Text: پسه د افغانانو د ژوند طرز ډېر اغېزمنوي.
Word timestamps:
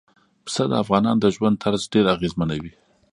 پسه 0.45 0.63
د 0.69 0.73
افغانانو 0.83 1.21
د 1.23 1.25
ژوند 1.35 1.55
طرز 1.63 1.81
ډېر 1.93 2.05
اغېزمنوي. 2.15 2.73